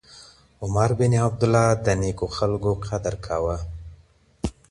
عمر 0.63 0.89
بن 0.99 1.13
عبیدالله 1.23 1.67
د 1.85 1.87
نېکو 2.01 2.27
خلکو 2.37 2.71
قدر 2.87 3.13
کاوه. 3.25 3.57